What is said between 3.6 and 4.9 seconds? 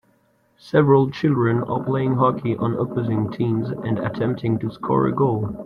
and attempting to